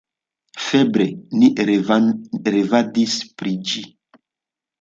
[0.67, 1.05] Febre
[1.41, 1.51] ni
[2.57, 3.85] revadis pri ĝi.